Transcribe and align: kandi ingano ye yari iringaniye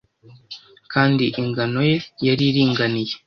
kandi 0.93 1.25
ingano 1.41 1.79
ye 1.89 1.95
yari 2.27 2.43
iringaniye 2.49 3.13